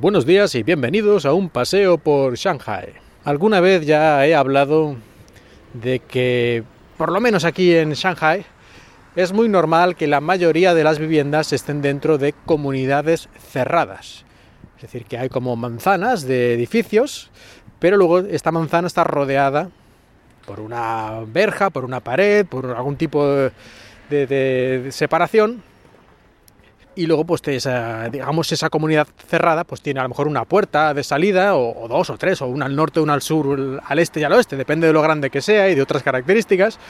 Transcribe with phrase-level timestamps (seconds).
[0.00, 2.92] Buenos días y bienvenidos a un paseo por Shanghai.
[3.24, 4.94] Alguna vez ya he hablado
[5.74, 6.62] de que,
[6.96, 8.46] por lo menos aquí en Shanghai,
[9.16, 14.24] es muy normal que la mayoría de las viviendas estén dentro de comunidades cerradas.
[14.76, 17.32] Es decir, que hay como manzanas de edificios,
[17.80, 19.68] pero luego esta manzana está rodeada
[20.46, 23.26] por una verja, por una pared, por algún tipo
[24.10, 25.60] de, separación
[26.98, 30.92] y luego pues esa, digamos esa comunidad cerrada pues tiene a lo mejor una puerta
[30.92, 34.18] de salida o, dos o tres o una al norte una al sur al este
[34.18, 36.80] y al oeste depende de lo grande que sea y de otras características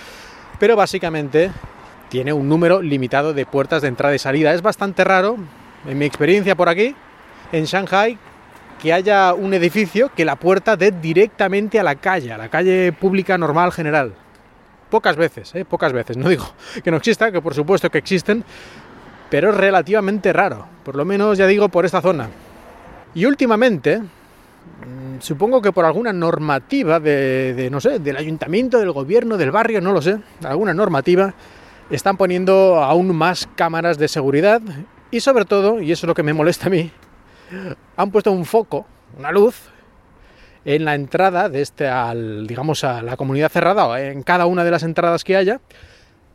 [0.58, 1.50] pero básicamente
[2.08, 5.36] tiene un número limitado de puertas de entrada y salida es bastante raro
[5.86, 6.96] en mi experiencia por aquí
[7.52, 8.16] en Shanghai
[8.80, 12.94] que haya un edificio que la puerta dé directamente a la calle a la calle
[12.94, 14.14] pública normal general
[14.88, 15.64] pocas veces, ¿eh?
[15.64, 16.16] pocas veces.
[16.16, 16.44] No digo
[16.84, 18.44] que no exista, que por supuesto que existen,
[19.30, 22.28] pero es relativamente raro, por lo menos ya digo por esta zona.
[23.14, 29.36] Y últimamente, mm, supongo que por alguna normativa de, no sé, del ayuntamiento, del gobierno,
[29.36, 31.34] del barrio, no lo sé, alguna normativa,
[31.90, 34.60] están poniendo aún más cámaras de seguridad
[35.10, 36.90] y sobre todo, y eso es lo que me molesta a mí,
[37.96, 38.86] han puesto un foco,
[39.18, 39.70] una luz,
[40.64, 44.70] en la entrada de este, al, digamos, a la comunidad cerrada, en cada una de
[44.70, 45.60] las entradas que haya,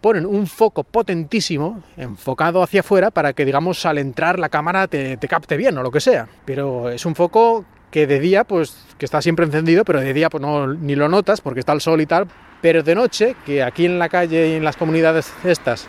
[0.04, 5.18] ponen un foco potentísimo enfocado hacia afuera para que, digamos, al entrar la cámara te,
[5.30, 6.28] capte bien o lo que sea.
[6.44, 10.30] Pero es un foco que de día, pues, que está siempre encendido, pero de día,
[10.30, 12.28] pues, no, ni lo notas porque está el sol y tal.
[12.62, 15.88] Pero de noche, que aquí en la calle y en las comunidades estas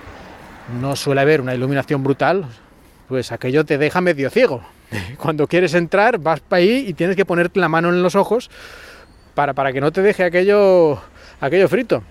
[0.81, 2.47] no suele haber una iluminación brutal,
[3.09, 4.63] pues aquello te deja medio ciego.
[5.19, 8.49] Cuando quieres entrar, vas para ahí y tienes que ponerte la mano en los ojos
[9.35, 11.03] para, para que no te deje aquello,
[11.41, 12.05] aquello frito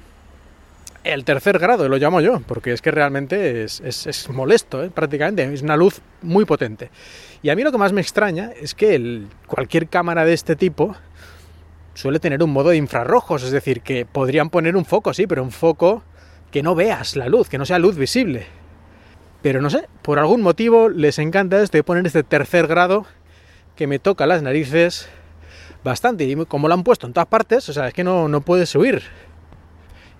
[1.04, 4.90] el tercer grado, lo llamo yo, porque es que realmente es, molesto, ¿eh?
[4.90, 6.90] prácticamente, es una luz muy potente.
[7.42, 10.96] Y a mí lo que más me extraña es que cualquier cámara de este tipo
[11.94, 15.44] suele tener un modo de infrarrojos, es decir, que podrían poner un foco, sí, pero
[15.44, 16.04] un foco
[16.52, 18.46] que no veas la luz, que no sea luz visible.
[19.42, 23.06] Pero no sé, por algún motivo les encanta esto de poner este tercer grado
[23.76, 25.10] que me toca las narices
[25.84, 26.24] bastante.
[26.24, 28.74] Y como lo han puesto en todas partes, o sea, es que no, no puedes
[28.76, 29.04] huir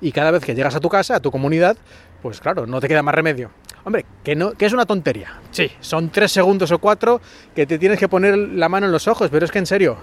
[0.04, 1.78] y cada vez que llegas a tu casa, a tu comunidad,
[2.22, 3.50] pues claro, no te queda más remedio.
[3.86, 5.40] Hombre, que, no, que es una tontería.
[5.52, 7.22] Sí, son tres segundos o cuatro
[7.56, 9.98] que te tienes que poner la mano en los ojos, pero es que en serio,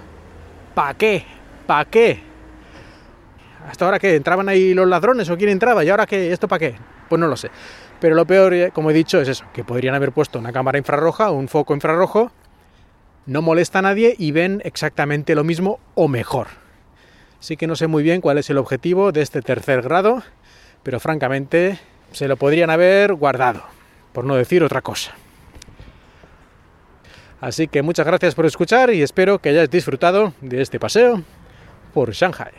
[0.73, 1.23] ¿pa' qué?
[1.67, 2.21] ¿Pa' qué?
[3.67, 4.15] ¿Hasta ahora qué?
[4.15, 5.83] ¿Entraban ahí los ladrones o quién entraba?
[5.83, 6.31] ¿Y ahora qué?
[6.31, 6.75] ¿Esto para qué?
[7.07, 7.49] Pues no lo sé.
[7.99, 10.79] Pero lo peor, eh, como he dicho, es eso, que podrían haber puesto una cámara
[10.79, 12.31] infrarroja o un foco infrarrojo,
[13.27, 16.60] no molesta a nadie y ven exactamente lo mismo o mejor.
[17.41, 20.21] Sí que no sé muy bien cuál es el objetivo de este tercer grado,
[20.83, 21.79] pero francamente
[22.11, 23.63] se lo podrían haber guardado,
[24.13, 25.15] por no decir otra cosa.
[27.41, 31.23] Así que muchas gracias por escuchar y espero que hayáis disfrutado de este paseo
[31.95, 32.51] por Shanghai.